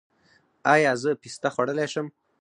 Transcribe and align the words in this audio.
ایا 0.73 0.91
زه 1.01 1.09
پسته 1.21 1.49
خوړلی 1.53 1.87
شم؟ 1.93 2.07